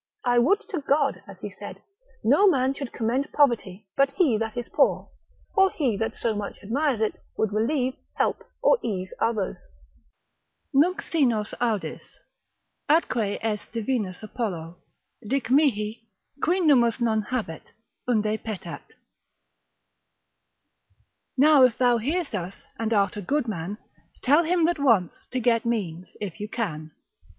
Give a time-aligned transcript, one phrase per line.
[0.25, 1.79] I would to God (as he said)
[2.23, 5.11] No man should commend poverty, but he that is poor,
[5.55, 9.69] or he that so much admires it, would relieve, help, or ease others.
[10.73, 12.19] Nunc si nos audis,
[12.89, 14.79] atque es divinus Apollo,
[15.23, 16.09] Dic mihi,
[16.41, 17.71] qui nummos non habet,
[18.07, 18.81] unde petat:
[21.37, 23.77] Now if thou hear'st us, and art a good man,
[24.23, 26.89] Tell him that wants, to get means, if you can.